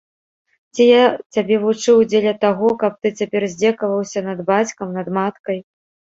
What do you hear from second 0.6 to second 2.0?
Ці я цябе вучыў